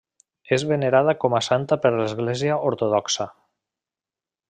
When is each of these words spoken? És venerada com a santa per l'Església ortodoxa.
És 0.55 0.63
venerada 0.69 1.15
com 1.25 1.35
a 1.39 1.43
santa 1.49 1.79
per 1.85 1.93
l'Església 1.99 2.59
ortodoxa. 2.73 3.33